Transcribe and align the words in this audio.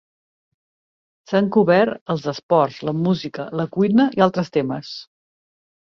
S'han 1.31 1.49
cobert 1.57 2.11
els 2.15 2.27
esports, 2.33 2.81
la 2.91 2.97
música, 3.05 3.49
la 3.63 3.71
cuina 3.79 4.11
i 4.19 4.29
altres 4.31 4.55
temes 4.61 5.01